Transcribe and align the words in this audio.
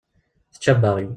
Tečča 0.53 0.71
abbaɣ-iw 0.73 1.09